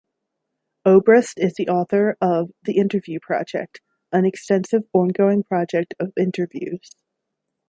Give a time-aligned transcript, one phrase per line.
[0.83, 3.81] Obrist is the author of "The Interview Project",
[4.11, 6.89] an extensive ongoing project of interviews.